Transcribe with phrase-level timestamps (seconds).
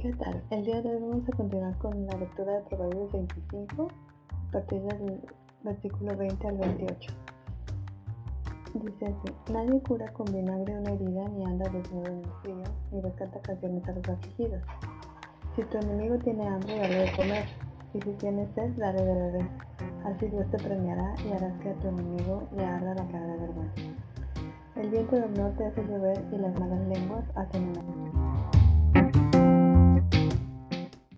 [0.00, 0.40] ¿Qué tal?
[0.50, 3.88] El día de hoy vamos a continuar con la lectura de Proverbios 25,
[4.30, 5.20] a partir del
[5.64, 7.12] versículo 20 al 28.
[8.74, 12.62] Dice así, nadie cura con vinagre una herida, ni anda desnudo en el frío,
[12.92, 14.62] ni rescata canciones a los afligidos.
[15.56, 17.44] Si tu enemigo tiene hambre, dale de comer,
[17.92, 19.48] y si tiene sed, dale de beber.
[20.04, 23.36] Así Dios te premiará y harás que a tu enemigo le arda la cara de
[23.38, 23.82] vergüenza.
[24.76, 28.27] El viento del norte hace llover y las malas lenguas hacen una.